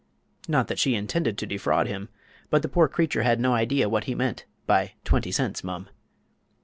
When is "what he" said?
3.87-4.15